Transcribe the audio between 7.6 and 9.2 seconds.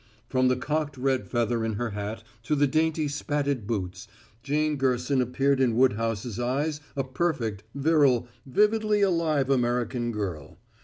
virile, vividly